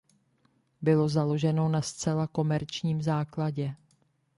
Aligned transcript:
Bylo 0.81 1.09
založeno 1.09 1.69
na 1.69 1.81
zcela 1.81 2.27
komerčním 2.27 3.01
základě. 3.01 3.75